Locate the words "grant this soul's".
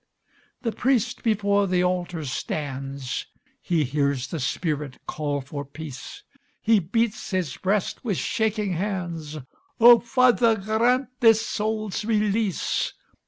10.55-12.03